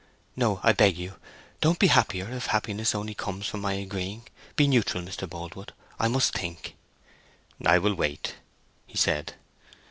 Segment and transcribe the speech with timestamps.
[0.35, 1.17] "No—I beg you!
[1.61, 4.25] Don't be happier if happiness only comes from my agreeing.
[4.55, 5.29] Be neutral, Mr.
[5.29, 5.73] Boldwood!
[5.99, 6.75] I must think."
[7.63, 8.33] "I will wait,"
[8.87, 9.35] he said.